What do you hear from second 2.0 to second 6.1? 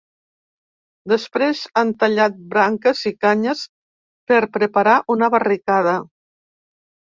tallat branques i canyes per preparar una barricada.